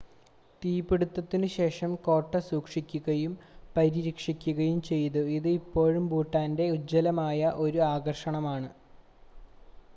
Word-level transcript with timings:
തീപിടുത്തത്തിനുശേഷം 0.61 1.91
കോട്ട 2.05 2.39
സൂക്ഷിക്കുകയും 2.47 3.33
പരിരക്ഷിക്കുകയും 3.75 4.79
ചെയ്തു 4.89 5.23
ഇത് 5.37 5.49
ഇപ്പോഴും 5.51 6.05
ഭൂട്ടാൻ്റെ 6.11 6.67
ഉജ്ജ്വലമായ 6.75 7.39
1 7.61 7.85
ആകർഷണമാണ് 7.93 8.69